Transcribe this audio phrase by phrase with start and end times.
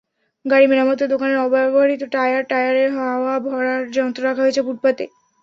[0.45, 5.03] গাড়ি মেরামতের দোকানের অব্যবহৃত টায়ার, টায়ারে হাওয়া ভরার যন্ত্র রাখা হয়েছে ফুটপাতে।